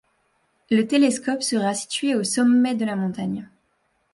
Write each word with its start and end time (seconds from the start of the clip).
Le 0.71 0.87
télescope 0.87 1.43
sera 1.43 1.75
situé 1.75 2.15
au 2.15 2.23
sommet 2.23 2.73
de 2.73 2.85
la 2.85 2.95
montagne. 2.95 3.47